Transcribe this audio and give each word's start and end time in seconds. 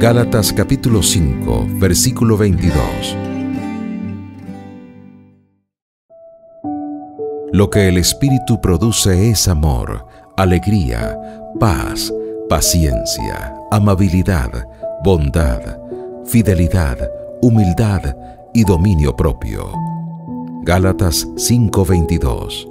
Gálatas 0.00 0.50
capítulo 0.54 1.02
5, 1.02 1.66
versículo 1.72 2.38
22. 2.38 2.74
Lo 7.52 7.68
que 7.68 7.86
el 7.86 7.98
Espíritu 7.98 8.62
produce 8.62 9.28
es 9.28 9.46
amor, 9.46 10.06
alegría, 10.38 11.20
paz, 11.60 12.10
paciencia, 12.48 13.54
amabilidad, 13.70 14.64
bondad, 15.04 15.78
fidelidad, 16.24 16.96
humildad 17.42 18.16
y 18.54 18.64
dominio 18.64 19.14
propio. 19.14 19.70
Gálatas 20.62 21.28
5:22 21.36 22.69